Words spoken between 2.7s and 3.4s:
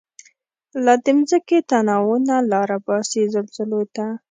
باسی